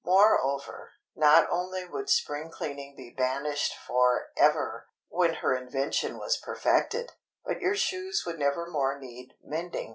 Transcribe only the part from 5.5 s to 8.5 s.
invention was perfected—but your shoes would